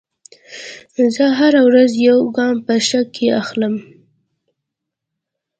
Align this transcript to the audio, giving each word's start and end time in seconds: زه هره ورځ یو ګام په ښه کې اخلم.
زه 1.15 1.25
هره 1.39 1.61
ورځ 1.67 1.91
یو 2.09 2.19
ګام 2.37 2.55
په 2.65 2.75
ښه 2.87 3.01
کې 3.15 3.27
اخلم. 3.41 3.75